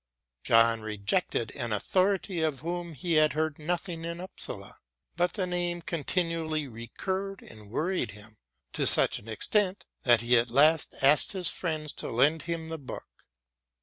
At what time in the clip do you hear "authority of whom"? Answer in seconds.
1.71-2.93